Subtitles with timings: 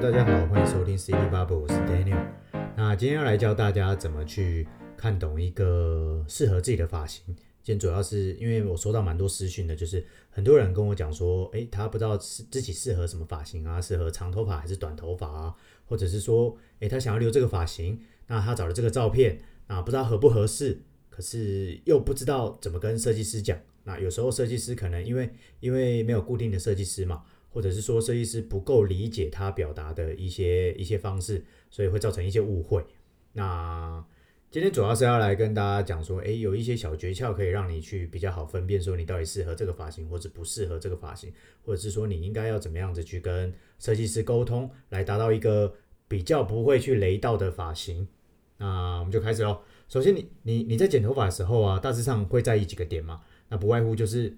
[0.00, 2.26] 大家好，欢迎收听 City Bubble，我是 Daniel。
[2.74, 7.22] 那今天要来教大家怎么去看懂一个适合自己的发型。
[7.62, 15.54] 今天主要是因为我收到蛮多私讯的，就是很多人跟我讲说，诶，他不知道自己适合什么发型啊，适合长头发还是短头发啊，
[15.84, 20.80] 或者是说，诶，他想要留这个发型，那他找了这个照片，那不知道合不合适，
[21.10, 23.58] 可是又不知道怎么跟设计师讲。
[23.84, 25.30] 那有时候设计师可能因为
[25.60, 27.22] 因为没有固定的设计师嘛。
[27.50, 32.84] 或者是说设计师不够理解他表达的一些一些方式，所以会造成一些误会。
[33.32, 34.02] 那
[34.50, 41.32] 今天主要是要来跟大家讲说，诶，有一些小诀窍可以让你去比较好分辨，说你到底适合这个发型，或者不适合这个发型，
[41.64, 45.72] 或者是说你应该要怎么样子去跟设计师沟通，来达到一个
[46.08, 48.08] 比较不会去雷到的发型。
[48.56, 49.60] 那我们就开始喽。
[49.88, 53.20] 首先你，你你你在剪头发的时候啊，大致上会在意几个点嘛？
[53.48, 54.36] 那不外乎就是，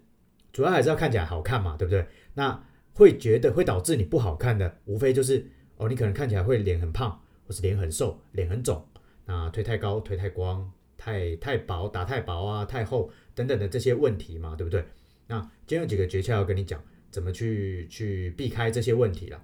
[0.53, 2.07] 主要还是要看起来好看嘛，对不对？
[2.35, 2.63] 那
[2.95, 8.87] 会觉得会导致你不好看的，无非就是哦，你可能看起来会脸很胖，或是脸很瘦，脸很肿，
[9.25, 14.85] 那推太高、推太光、太太薄、打太薄啊、太厚等等的这些问题嘛，对不对？
[15.27, 19.43] 那今天有几个诀窍要跟你讲，怎么去去避开这些问题了。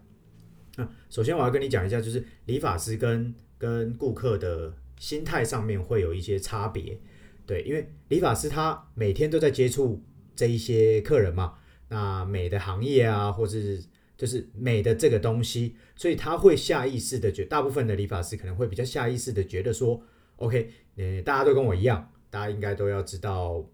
[0.77, 7.01] 那首先我要跟你讲一下，就是理发师跟跟顾客的心态上面会有一些差别，
[7.47, 10.05] 对，因为理发师他每天都在接触
[10.37, 11.55] 这一些客人嘛。
[11.89, 13.83] 那美的行业啊，或是
[14.17, 20.03] 就是美的这个东西，所以他会下意识的觉，大部分的理发师可能会比较下意识的觉得说
[20.37, 23.65] ，OK，呃，大家都跟我一样，大家应该都要知道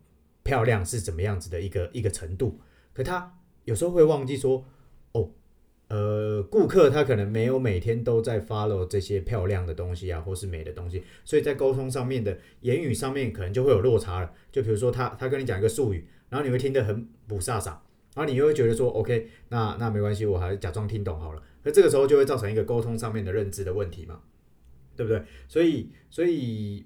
[0.42, 2.60] 漂亮是怎么样子的一个一个程度。
[2.92, 4.64] 可他有时候会忘记说，
[5.12, 5.30] 哦，
[5.88, 14.30] 呃，顾客他可能没有每天都在 follow 这些漂亮的东西啊，或是美的东西，所以在沟通上面的言语上面可能就会有落差了。
[14.52, 17.74] 就比如说他他跟你讲一个术语，然后你会听得很不飒飒。
[18.14, 21.42] 然后你又会觉得说，OK，那那没关系，我还是假装听懂好了。
[21.64, 24.20] 那这个时候就会造成一个沟通上面的认知的问题嘛，
[24.94, 25.20] 对不对？
[25.48, 26.84] 所以，所以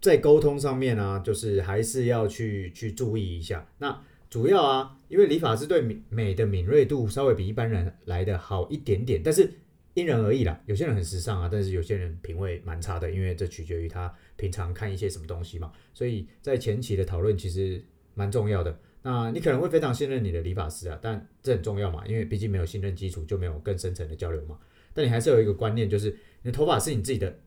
[0.00, 3.68] 在沟通上面呢、就是还是要去去注意一下。
[3.78, 9.50] 那主要啊，因为理发师对美的敏锐度稍微比一般人来的好一点点，但是
[9.92, 10.58] 因人而异啦。
[10.64, 15.70] 有些人很时尚啊，但是有些人品味蛮差的，因为这取决于他平常看一些什么东西嘛。
[15.92, 18.78] 所以在前期的讨论其实蛮重要的。
[19.02, 24.58] 那你可能会非常信任你的理发师啊，但这很重要嘛，因为毕竟没有信任基础，就没有更深层的交流嘛。
[24.94, 27.38] 但你还是有一个观念，就是你的头发是你自己的，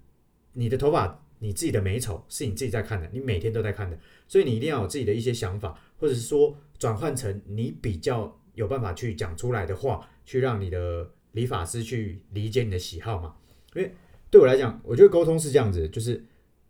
[0.53, 13.35] 你的头发你自己的美丑是你自己在看的，你每天都在看的，所以你一定要有自己的一些想法，或者是说转换成你比较有办法去讲出来的话，去让你的理发师去理解你的喜好嘛。
[13.75, 13.93] 因为
[14.31, 16.23] 对我来讲，我觉得沟通是这样子，就是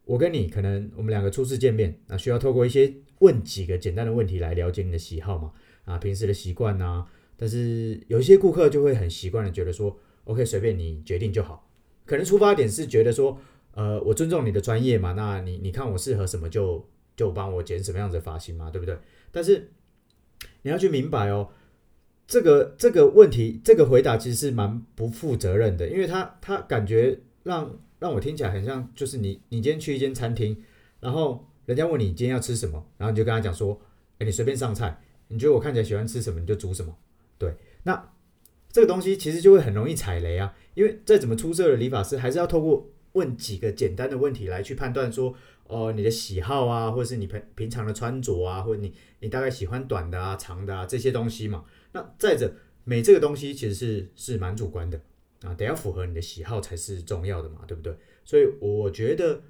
[0.05, 2.93] 我跟你可能我们两个初次见面，那需要透过一些。
[3.19, 5.53] 问几个简单的问题来了解你的喜好嘛？
[5.85, 7.05] 啊，平时的习惯呐。
[7.37, 11.65] 但是有一些顾客就会很习惯的觉得说，OK，随便你决定就好。
[12.05, 13.39] 可能出发点是觉得说，
[13.73, 16.85] 呃，我尊重你的专业嘛，那你你看我适合什么就
[17.15, 18.97] 就帮我剪什么样子的发型嘛，对不对？
[19.31, 19.71] 但是
[20.63, 21.49] 你要去明白哦，
[22.27, 30.55] 这个这个问题这个回答其实是蛮不负责任的，因为他他感觉让让我听起来很像就是你你今天去一间餐厅，
[30.99, 31.43] 然后。
[31.65, 33.81] 人家问你今天要吃什么，然后你就跟他讲说
[34.19, 36.95] ：“哎，你随便上菜，你觉得我看起来喜欢吃什么，你就煮什么。”
[37.39, 38.11] 对，那
[38.71, 45.33] 这个东西其实就会很容易踩雷啊，因为再怎么出色的理发师，还是要透过问几个简单的问题来去判断说
[45.65, 55.01] ：“哦，你的喜好啊，或者是你平平常的穿着啊，或者你你大概喜欢短的啊、长的啊这些东西嘛。”那再者，美这个东西其实是是蛮主观的
[55.41, 57.95] 啊，得要符合你的喜好才是重要的嘛，对不对？
[58.23, 59.41] 所以我觉得。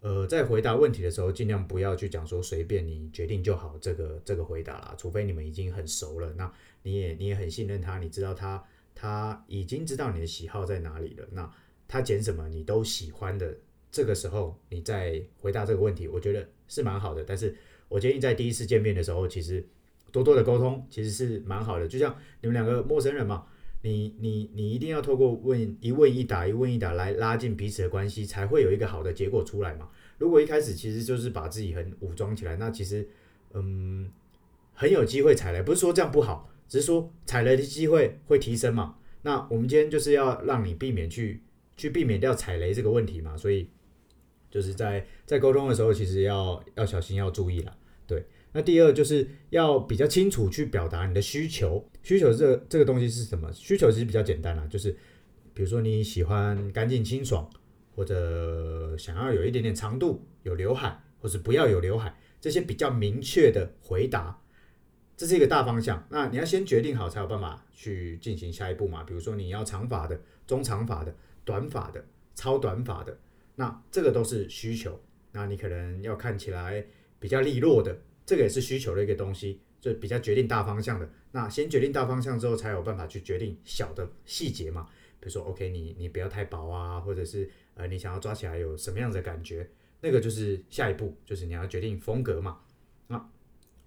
[0.00, 6.48] 呃，在回答问题的时候，尽量不要去讲说随便你决定就好这个这个回答啦，除非你们已经很熟了，那
[6.84, 11.52] 你也你也很信任他，你知道他他已经知道你的喜好在哪里了，那
[11.88, 13.58] 他剪什么你都喜欢的，
[13.90, 17.24] 这个时候你再回答这个问题，我觉得是蛮好的。
[17.24, 17.52] 但是
[17.88, 19.66] 我建议在第一次见面的时候，其实
[20.12, 23.44] 多多的沟通其实是蛮好的，就像你们两个陌生人嘛。
[23.82, 29.88] 你你你一定要透过问一问一答一问一答来拉近彼此的关系，才会有一个好的结果出来嘛。
[30.18, 33.08] 如果一开始其实就是把自己很武装起来，那其实
[33.52, 34.10] 嗯
[34.74, 35.62] 很有机会踩雷。
[35.62, 38.96] 不是说这样不好，只是说踩雷的机会会提升嘛。
[39.22, 41.40] 那我们今天就是要让你避免去
[41.76, 43.36] 去避免掉踩雷这个问题嘛。
[43.36, 43.68] 所以
[44.50, 47.76] 就是在在沟通的时候，其实要要小心要注意了，
[48.08, 48.26] 对。
[48.52, 53.52] 那第二就是要比较清楚去表达你的需求，需求这这个东西是什么？
[53.52, 54.90] 需求其实比较简单啦，就是
[55.52, 57.48] 比如说你喜欢干净清爽，
[57.94, 64.40] 或者想要有一点点长度，有刘海，或者不要有刘海，这些比较明确的回答，
[65.16, 66.06] 这是一个大方向。
[66.10, 69.04] 那你要先决定好，才有办法去进行下一步嘛。
[69.04, 71.14] 比如说你要长发的、中长发的、
[71.44, 72.04] 短发的、
[72.34, 73.18] 超短发的，
[73.56, 74.98] 那这个都是需求。
[75.32, 76.84] 那你可能要看起来
[77.18, 81.10] 比较利落的，这个也是需求的一个东西，就比较决定大方向的。
[81.32, 84.86] 那先决定大方向之后，才有办法去决定小的细节嘛。
[85.18, 89.66] 比如说，OK，你你不要太薄啊，或者是呃，你想要抓起来有什么样的感觉，
[90.02, 92.58] 那个就是下一步，就是你要决定风格嘛。
[93.06, 93.30] 那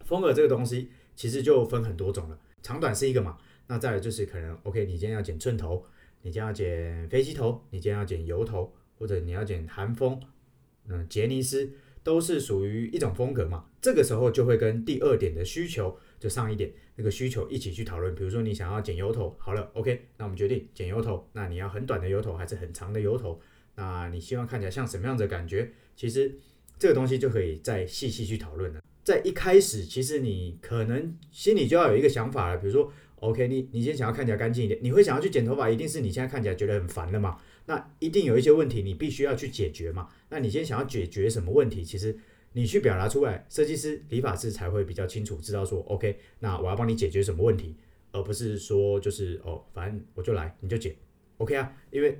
[0.03, 3.37] 风格这个东西其实就分很多种了，长短是一个嘛。
[3.67, 5.85] 那再来就是可能，OK，你今天要剪寸头，
[6.23, 10.19] 你今天要剪飞机头，你今天要剪油头，或者你要剪韩风，
[10.87, 11.71] 嗯，杰尼斯
[12.03, 13.65] 都是属于一种风格嘛。
[13.81, 16.71] 这个时候就会跟第二点的需求就上一点。
[16.95, 21.27] 那个需求一起去讨论，比如说你想要剪油头，好了，OK，那我们决定剪油头。
[21.33, 23.39] 那你要很短的油头还是很长的油头？
[23.75, 25.71] 那你希望看起来像什么样的感觉？
[25.95, 26.37] 其实
[26.77, 28.81] 这个东西就可以再细细去讨论了。
[29.03, 37.37] 在一开始，其实你可能心里就要有一个想法了，比如说，OK，你你先想要看起来干净一点，你会想要去剪头发，一定是你现在看起来觉得很烦了嘛？
[37.65, 40.09] 那一定有一些问题你必须要去解决嘛？
[40.29, 41.83] 那你先想要解决什么问题？
[41.83, 42.17] 其实。
[42.53, 47.73] 你去表达出来，设计师、理发师才会比较清楚，知道说，OK，那我要帮你解决什么问题，
[48.11, 50.93] 而不是说就是哦，反正我就来，你就剪
[51.37, 51.71] ，OK 啊？
[51.91, 52.19] 因为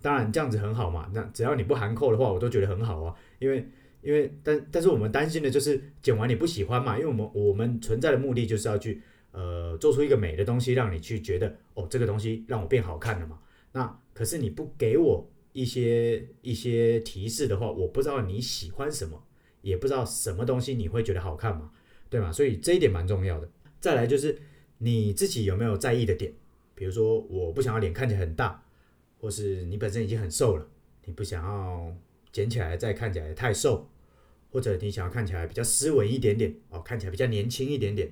[0.00, 3.12] 当然这样子很好嘛，那只要你不含扣的话，我都觉得很好啊。
[3.40, 3.66] 因为
[4.02, 9.02] 因为但但是我们担心的就是剪完你不喜欢嘛，因为我们我们存在的目的就是要去
[9.32, 13.40] 呃做出一个美的东西，让你去觉得哦，这个东西让我变好看了嘛。
[13.72, 19.22] 那可是你不给我一些一些提示的话，我不知道你喜欢什么。
[19.62, 21.70] 也不知道什么东西你会觉得好看嘛，
[22.10, 22.32] 对吗？
[22.32, 23.48] 所以这一点蛮重要的。
[23.78, 24.36] 再来就是
[24.78, 26.34] 你自己有没有在意的点，
[26.74, 28.60] 比如说我不想要脸看起来很大，
[29.20, 30.68] 或是你本身已经很瘦了，
[31.04, 31.96] 你不想要
[32.32, 33.88] 减起来再看起来太瘦，
[34.50, 38.10] 或者你想要看起来比较斯文一点点哦，看起来比较年轻一点点，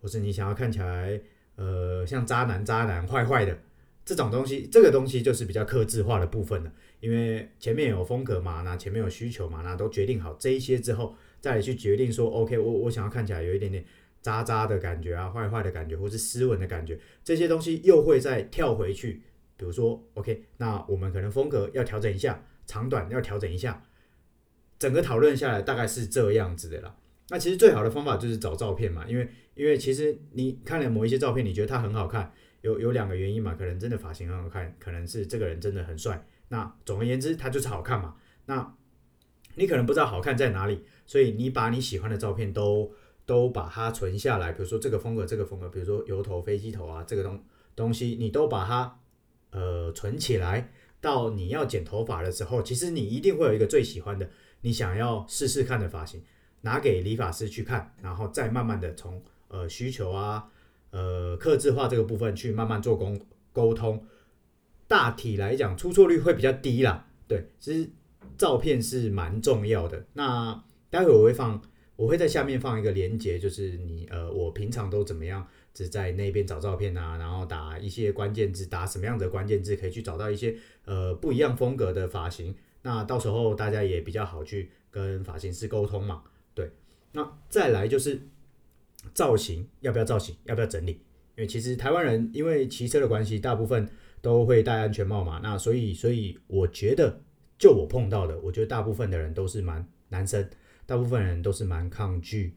[0.00, 1.20] 或是你想要看起来
[1.56, 3.58] 呃像渣男渣男坏坏的
[4.06, 6.72] 这种东西，这个东西就是比较克制化的部分了。
[7.00, 13.84] 因为前面有风格嘛，那前面有需求嘛，那都决定好这一些之后，再来去决定说，OK，我我想要看起来有一点点
[14.22, 19.22] 渣渣的感觉啊，坏坏的感觉，或是斯文的感觉，这些东西又会再跳回去。
[19.56, 23.82] 比如说，OK，那我们可能风格要调整一下，长短要调整一下，
[24.78, 26.94] 整个讨论下来大概是这样子的啦。
[27.28, 36.26] 那其实最好的方法就是找照片嘛，因为因为其实你看了某一些照片，你觉得他很好看，有有两个原因嘛，可能真的发型很好看，可能是这个人真的很帅。
[36.48, 38.14] 那总而言之，它就是好看嘛。
[38.44, 38.76] 那
[39.56, 42.92] 你可能不知道好看在哪里，所以你把你喜欢的照片都
[43.24, 44.52] 都把它存下来。
[44.52, 47.42] 比如说这个风格，这个风格，比如说油头、飞机头啊，这个东
[47.74, 49.00] 东西你都把它
[49.50, 50.72] 呃存起来。
[50.98, 54.28] 到你要剪头发的时候，其实你一定会有一个最喜欢的，
[54.62, 56.20] 你想要试试看的发型，
[56.62, 60.48] 拿给理发师去看，然后再慢慢的从呃需求啊、
[60.90, 63.20] 呃客制化这个部分去慢慢做工
[63.52, 64.04] 沟通。
[64.88, 67.06] 大体来讲，出错率会比较低啦。
[67.26, 67.90] 对，其实
[68.38, 70.06] 照片是蛮重要的。
[70.12, 71.60] 那待会我会放，
[71.96, 75.44] 我会在下面放一个连接，就是你呃，我平常都怎么样，
[75.74, 82.54] 只在那边找照片啊，然后打一些关键字，打什么样的关键字可以去找到一些呃不一样风格的发型。
[82.82, 86.22] 那到时候大家也比较好去跟发型师沟通嘛。
[87.16, 88.20] 那再来就是
[89.12, 90.92] 造型，要不要造型，要不要整理？
[91.34, 93.88] 因为其实台湾人因为骑车的关系，大部分。
[94.22, 97.20] 都会戴安全帽嘛，那所以所以我觉得，
[97.56, 100.44] 就我碰到的，我觉得大部分的人都是蛮男生，
[100.84, 102.52] 大部分人都是蛮抗拒，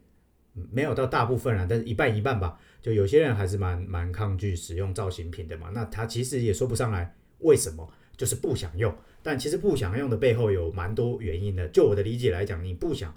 [0.71, 5.69] 没有到大部分啊，但是一半一半吧，就有些人还是蛮蛮抗拒使用造型品的嘛。
[5.71, 7.87] 那他其实也说不上来为什么，
[8.17, 8.91] 就是不想用。
[9.21, 11.67] 但其实不想用的背后有蛮多原因的。
[11.67, 13.15] 就我的理解来讲，你不想，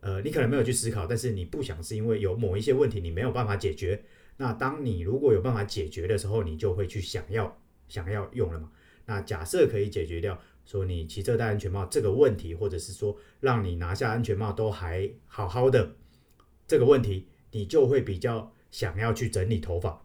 [0.00, 4.02] 呃，你可能没有去思考，但是你不想是因为有某一些问题你没有办法解决。
[4.36, 7.58] 那当你如果有办法解决的时候，你就会去想要。
[7.88, 8.70] 想要用了嘛？
[9.06, 15.96] 那假设可以解决掉说你骑车戴安全帽这个问题，或者是说让你拿下安全帽都还好好的
[16.66, 20.04] 这个问题，你就会比较想要去整理头发，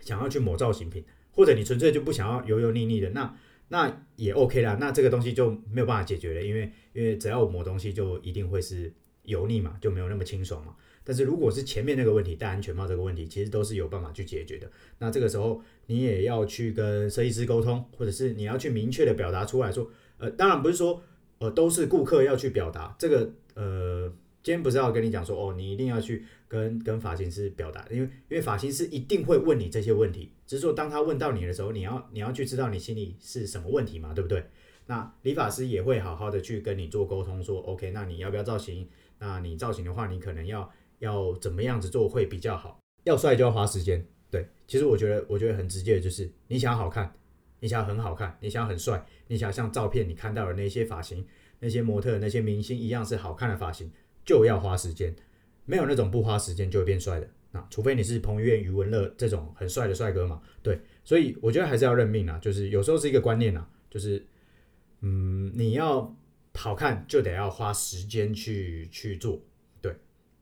[0.00, 3.36] 想要去抹造型品，或者你纯粹就不想要油油腻腻的，那
[3.66, 4.76] 那也 OK 啦。
[4.78, 10.74] 那这个东西就没有办法解决了，因为因为只要我抹东西就一定会是油腻嘛，就没有那么清爽嘛。
[11.02, 14.70] 但是如果是前面那个问题，戴安全帽这个问题，其实都是有办法去解决的。
[14.98, 21.02] 那这个时候你也要去跟设计师沟通，或者是你要去明确的表达出来说，呃，当然不是说，
[21.38, 24.08] 呃，都是顾客要去表达这个，呃，
[24.42, 34.44] 今天不是要跟你讲说，哦，你一定要去跟跟发型师表达，因为因为发型师一定会问你这些问题，只是说当他问到你的时候，你要你要去知道你心里是什么问题嘛，对不对？
[34.86, 38.86] 那理发师也会好好的去跟你做沟通，说，OK，那你要不要造型？
[39.20, 40.68] 那你造型的话，你可能要。
[41.00, 42.78] 要怎么样子做会比较好？
[43.04, 44.06] 要帅就要花时间。
[44.30, 47.10] 对，其实我觉得，我觉得很直接的就是，你想要好看，
[47.60, 51.26] 你想要很好看，你想要很帅，你想要像照片你看到的那些发型、
[51.58, 53.90] 那些模特、那些明星一样是好看的发型，
[54.26, 55.16] 就要花时间。
[55.64, 57.26] 没有那种不花时间就会变帅的。
[57.52, 60.42] 那除非你是彭于晏、余文乐这种很帅的帅哥嘛。
[60.62, 64.22] 对，所以我觉得还是要认命啊，就是有时候是一个观念啊，就是，
[65.00, 66.14] 嗯，你要
[66.54, 69.40] 好看就得要花时间去去做。
[69.80, 69.94] 对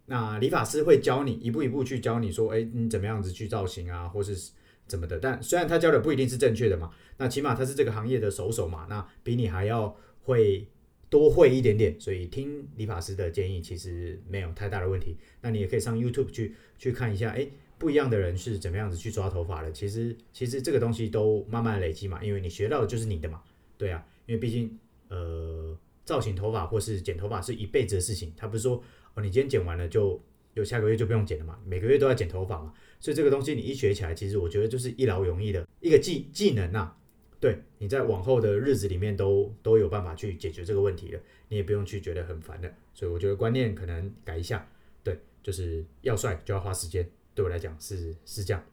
[0.06, 4.52] 那理发师会教你一步一步去教你说，哎，你怎么样子去造型啊，或是
[4.86, 5.18] 怎么的？
[5.18, 10.66] 但虽然他教的不一定是正确的嘛，那起码他是这个行业的首手嘛，那比你还要会
[11.10, 15.16] 多会一点点，所以听理发师的建议其实没有太大的问题。
[15.42, 17.46] 那你也可以上 YouTube 去去看一下，哎，
[17.78, 19.70] 不一样的人是怎么样子去抓头发的。
[19.72, 23.42] 其实其实这个东西都慢慢累积嘛，因为你学到的就是你的嘛，
[23.76, 29.22] 对啊，因为毕竟呃造型头发或是剪头发是一辈子的事情，他不是说哦。
[29.22, 30.18] 你今天剪完了就，
[30.54, 31.58] 就下个月就不用剪了嘛？
[31.66, 36.96] 每个月都要剪头发嘛，所以这个东西你一学起来，其实我觉得就是一劳永逸的一个技技能呐、
[37.38, 42.72] 对，你在往后的日子里面都都有办法去解决这个问题了，你也不用去觉得很烦的。
[42.94, 44.66] 所以我觉得观念可能改一下，
[45.04, 48.64] 对，就是要帅就要花时间，对我来讲是是这样。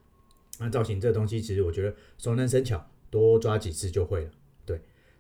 [0.58, 4.32] 那造型这个东西，其实我觉得熟能生巧，多抓几次就会了。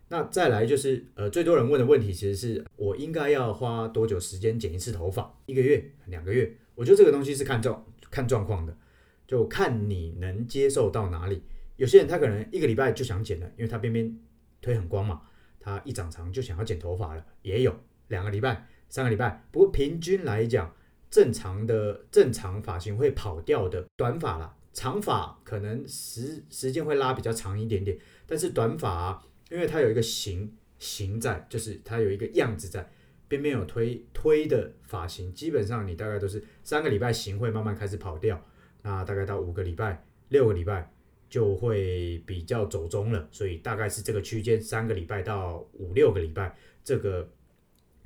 [0.08, 5.36] 那再来就是，呃，最多人问的问题其实是我应该要花多久时间剪一次头发？
[5.48, 6.56] 一个月、两个月？
[6.76, 8.78] 我觉得这个东西是看状看状况的，
[9.26, 11.42] 就看你能接受到哪里。
[11.78, 14.16] 有些人他可能一个礼拜就想剪了，因为他边边
[14.62, 15.24] 推很光嘛，
[15.60, 17.76] 他一长长就想要剪头发了，也有
[18.10, 19.44] 两个礼拜、三个礼拜。
[19.52, 20.72] 不过平均来讲，
[21.10, 27.98] 正常的正常发型会跑掉的短发啦，长发可能时时间会拉比较长一点点，
[28.28, 29.24] 但是短发。
[29.50, 32.90] 因为它有一个形形在，就是它有一个样子在，
[33.28, 38.44] 边边有推推的发型，基本上你大概都是三个礼拜型会慢慢开始跑掉，
[38.82, 40.92] 那大概到五个礼拜、六个礼拜
[41.30, 47.30] 就会比较走中了，所以大概是这个区间，三个礼拜到五六个礼拜这个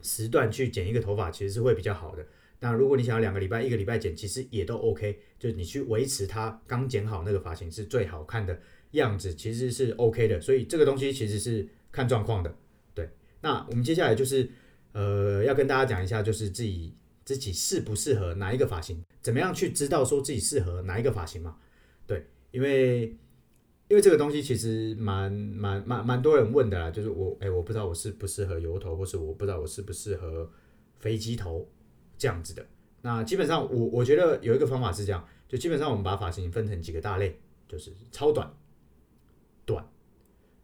[0.02, 2.26] 时段去剪一个头发，其实是会比较好的。
[2.62, 8.60] 那如果你想要两个礼拜、一个礼拜剪，其实也都 OK，就是你去维持它刚剪好那个发型是最好看的。
[8.92, 12.56] 样子其实是 OK 的，所以这个东西其实是看状况的。
[12.94, 13.10] 对，
[13.42, 14.50] 那我们接下来就是
[14.94, 21.58] 呃要跟大家讲一下，就是自己自己适不适合哪一个发型，怎么样去知道说自己适合哪一个发型嘛？
[22.08, 23.16] 对，因为
[23.88, 30.50] 因为这个东西其实蛮蛮蛮蛮多人问的啦，就是我哎我不知道我适不适合油头，或是我不知道我适不适合
[30.98, 31.70] 飞机头
[32.18, 32.66] 这样子的。
[33.02, 38.32] 那基本上我我觉得有一个方法是这样，就基本上我们把发型分成几个大类，就是超。
[38.32, 38.52] 短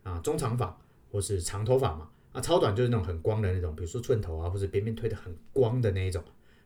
[0.05, 0.79] 啊，中长发
[1.11, 6.23] 或是长头发嘛，啊，超短就是那种很光的那种，比如说寸头啊，或者边边推得很光的那一种。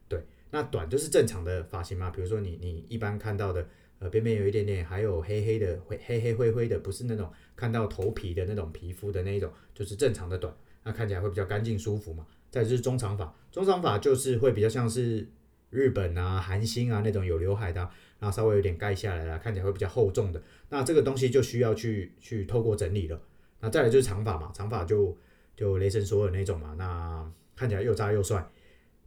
[0.09, 3.65] 对，那短就是正常的发型嘛，比如说你你一般看到的，
[3.99, 10.53] 呃，边边有一点点还有黑黑的，灰黑黑灰灰的，不是那种看到头皮的那种皮肤的那一种，就是正常的短，
[10.83, 12.27] 那看起来会比较干净舒服嘛。
[12.51, 15.25] 再就是中长发，中长发就是会比较像是
[15.69, 17.89] 日本啊、韩星啊那种有刘海的。
[18.19, 20.41] 然后稍微有点盖下来了，看起来会比较厚重的。
[20.69, 23.19] 那这个东西就需要去去透过整理了。
[23.61, 25.17] 那再来就是长发嘛，长发就
[25.55, 28.45] 就雷神索尔那种嘛，那看起来又渣又帅。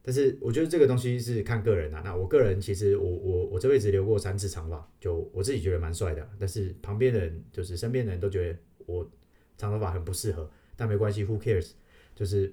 [0.02, 2.02] 但是我觉得这个东西是看个人啊。
[2.04, 6.28] 那我个人其实我我我这辈子留过三次长发，就我自己觉得蛮帅的。
[6.38, 9.08] 但是旁边人就是身边的人都觉得我
[9.56, 10.50] 长头发很不适合。
[10.74, 11.72] 但没关系，Who cares？
[12.14, 12.52] 就是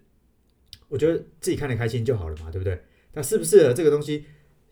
[0.89, 2.81] 我觉得自己看得开心就好了嘛，对不对？
[3.13, 4.25] 那适不适合这个东西，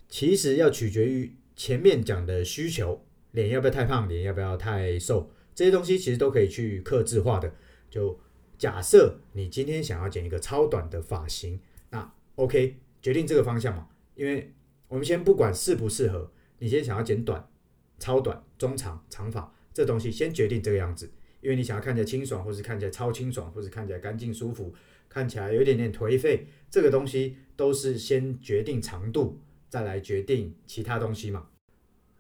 [0.07, 1.33] 其实要取决于。
[1.57, 7.51] 前面讲的需求，脸要不要太胖，脸要不要太瘦，这些东西其实都可以去克制化的。
[7.89, 8.17] 就
[8.59, 11.59] 假设你今天想要剪一个超短的发型，
[11.89, 13.87] 那 OK，决定这个方向嘛。
[14.13, 14.53] 因为
[14.87, 17.49] 我们先不管适不适合，你先想要剪短、
[17.97, 21.11] 超短、中长、长发，这东西先决定这个样子。
[21.41, 24.73] 因为你想要看起来清爽，或是看起来超清爽，或是看起来干净舒服，
[25.09, 29.39] 看起来有一点点颓废，这个东西都是先决定长度。
[29.69, 31.49] 再来决定其他东西嘛，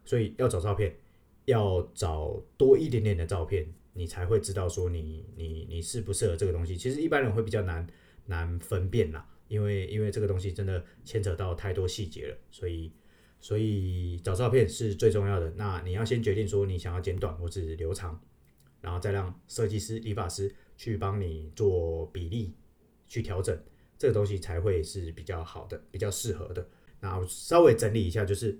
[0.03, 0.95] 所以要找照片，
[1.45, 6.75] 要找多一点点的照片，你才会知道说你你你适不适合这个东西。
[6.75, 7.87] 其实一般人会比较难
[8.25, 12.91] 难分辨啦，因为因为这个东西真的牵扯到太多细节了，所以
[13.39, 15.49] 所以找照片是最重要的。
[15.55, 18.19] 那你要先决定说你想要剪短或是留长，
[18.81, 22.53] 然后再让设计师、理发师去帮你做比例
[23.07, 23.57] 去调整，
[23.97, 26.67] 这个东西才会是比较好的，比较适合的。
[26.99, 28.59] 那我稍微整理一下，就是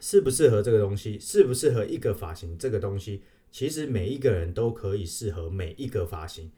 [0.00, 6.50] 适不适合这个东西，适不适合一个发型这个东西，其实每一个人都可以适合每一个发型。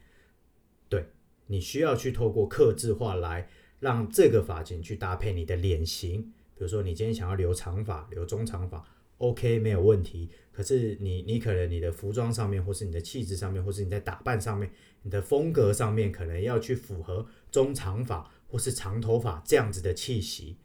[0.88, 1.06] 对，
[1.46, 3.48] 你需要去透过客制化来
[3.78, 6.22] 让这个发型去搭配你的脸型，
[6.54, 8.82] 比如说你今天想要留长发、留中长发
[9.18, 10.30] ，OK 没有问题。
[10.50, 14.70] 可是你你可能你的服装上面，或是你的气质上面，或是你在打扮上面，
[15.02, 20.56] 你的风格上面，可能要去符合中长发或是长头发这样子的气息。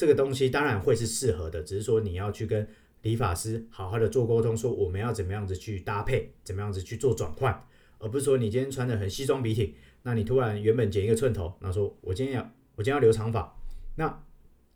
[0.00, 2.66] 这个东西当然会是适合的，只是说你要去跟
[3.02, 7.62] 理发师好好的做沟通，说我们要怎么样子去搭配，怎么样子去做转换，
[7.98, 12.40] 而不是说你今天穿的很西装笔挺，那你突然原本剪一个寸头，那说我今天要
[12.76, 13.54] 我今天要留长发，
[13.96, 14.24] 那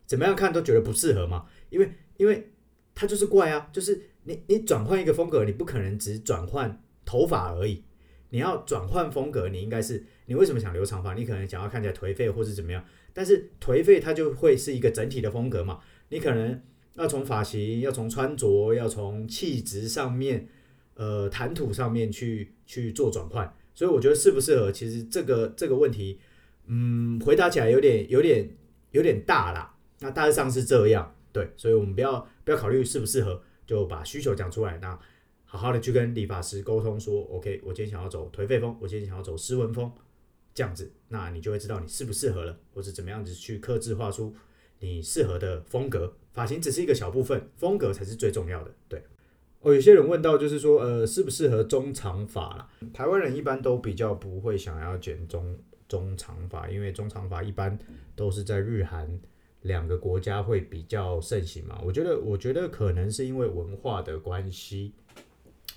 [0.05, 2.51] 怎么样看都觉得不适合嘛，因为因为
[2.93, 7.83] 它就是怪啊，就是你你转换一个风格，你不可能只转换头发而已，
[8.29, 11.13] 你要转换风格，你应该是你为什么想留长发？
[11.13, 15.79] 你可能想要看起来颓废或是怎么样，但是颓废它就会是一个整体的风格嘛，
[16.09, 16.61] 你可能。
[16.97, 20.47] 要从发型，要从穿着，要从气质上面，
[20.93, 26.17] 呃，谈吐上面去去做转换，所以我觉得适不适合，其实这个这个问题，
[26.67, 28.49] 嗯，回答起来有点有点
[28.91, 29.75] 有点大啦。
[29.99, 34.97] 那大致上是这样，对，所以我们不要不要考虑适不适合，就把需求讲出来，那
[35.45, 39.91] 好好的去跟理发师沟通说，OK，我今天想要走颓废风，我今天想要走斯文风，
[40.53, 44.35] 这样子，那你就会知道你适不适合了，或者怎么样子去客制画出
[44.79, 46.13] 你适合的风格。
[46.33, 48.71] 发型只是一个小部分，风格才是最重要的。
[48.89, 49.01] 对，
[49.61, 52.69] 哦，有些人问到就是说，呃，适不适合中长发啦？
[52.93, 57.79] 台湾人一般都比较不会想要剪中中长发，因为中长发一般
[58.17, 59.17] 都是在日韩
[59.61, 61.79] 两个国家会比较盛行嘛。
[61.85, 64.93] 我觉得，我觉得可能是因为文化的关系，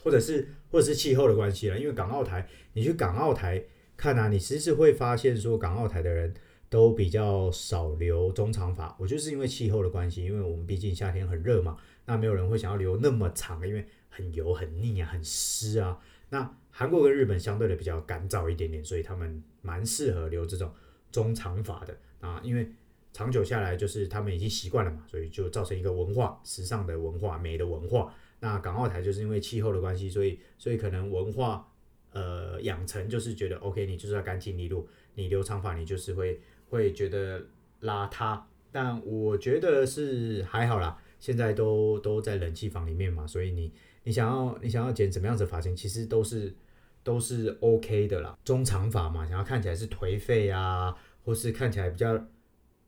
[0.02, 1.78] 或者是或者是气候的关系了。
[1.78, 3.64] 因为港澳台，你去港澳台
[3.97, 6.35] 看啊，你其实是会发现说，港澳台的人。
[6.71, 15.99] 都比较少留中长发，我就是因为气候的关系，因为我们毕竟夏天很热嘛，那没有人会想要留那么长，因为很油、很腻啊、很湿啊。
[16.28, 20.71] 那韩国跟日本相对的比较干燥一点点，所以他们蛮适合留这种
[21.11, 22.71] 中长发的啊，因为
[23.14, 28.14] 长久下来就是他们已经习惯了嘛，所以就造成一个文化、时尚的文化、美的文化。
[28.40, 31.68] 那港澳台就是因为气候的关系，所以所以可能文化
[32.12, 36.41] 呃养成就是觉得 OK，你就是要干净利落，你留长发你就是会。
[36.71, 37.41] 会觉得
[37.80, 38.39] 邋遢，
[38.71, 40.99] 但我觉得是还好啦。
[41.19, 43.73] 现在都都在冷气房里面嘛，所以你
[44.04, 46.54] 你想要你想要剪怎么样子发型，其实都是
[47.02, 48.36] 都是 OK 的啦。
[48.45, 52.23] 中长发嘛，想要看起来是颓废啊，或是看起来比较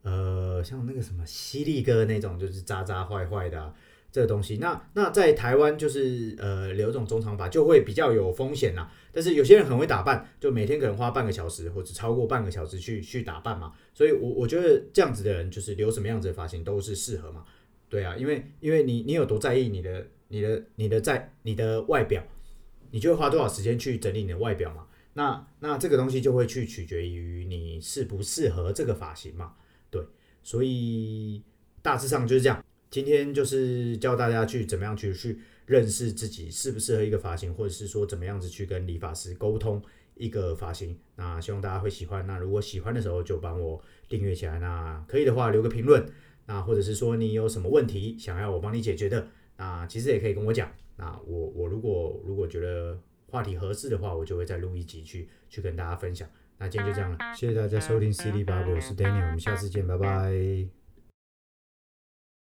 [0.03, 3.73] 呃像那个什么犀利哥那种，就是渣渣坏坏的。
[4.11, 8.91] 这个东西，那那在台湾就是呃留这种中长发就会比较有风险啦。
[9.13, 13.71] 但是有些人很会打扮，就每天可能花半个小时或者超过半个小时去去打扮嘛。
[13.93, 17.45] 所以我我觉得这样子的人就是留什么样子的发型都是适合嘛。
[17.87, 22.21] 对啊，因为因为你你有多在意你的你的你的在你的外表，
[22.91, 24.87] 你就会花多少时间去整理你的外表嘛。
[25.13, 29.53] 那那这个东西就会去取决于你适不适合这个发型嘛。
[29.89, 30.01] 对，
[30.43, 31.43] 所以
[31.81, 32.63] 大致上就是这样。
[32.91, 39.81] 今天就是教大家去怎么样去去认识自己适不适合一个发型，或者是说怎么样子去跟理发师沟通
[40.15, 40.99] 一个发型。
[41.15, 42.27] 那希望大家会喜欢。
[42.27, 44.59] 那如果喜欢的时候就帮我订阅起来。
[44.59, 46.05] 那可以的话留个评论。
[46.45, 49.25] 那或者是说你有什么问题想要我帮你解决的，
[49.55, 50.69] 那其实也可以跟我讲。
[50.97, 56.27] 那我我如果如果觉得话题合适的话，我就会再录一集去去跟大家分享。
[56.57, 60.80] 那今天就这样了，谢谢大家收听 C D Bar，我是 Daniel，我们下次见，拜拜。